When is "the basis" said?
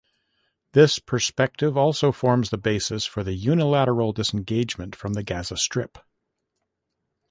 2.49-3.05